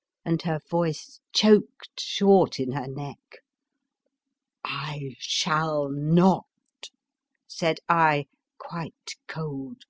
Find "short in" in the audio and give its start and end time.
2.00-2.72